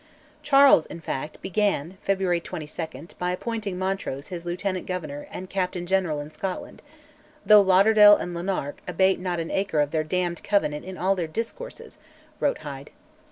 [0.41, 6.19] Charles, in fact, began (February 22) by appointing Montrose his Lieutenant Governor and Captain General
[6.21, 6.81] in Scotland,
[7.45, 11.27] though Lauderdale and Lanark "abate not an ace of their damned Covenant in all their
[11.27, 11.99] discourses,"
[12.39, 12.89] wrote Hyde.